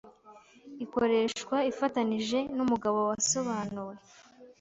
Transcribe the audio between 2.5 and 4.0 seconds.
n umugabo wasobanuwe